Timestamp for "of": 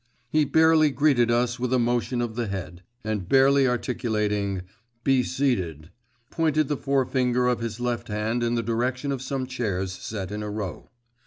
2.23-2.33, 7.45-7.59, 9.11-9.21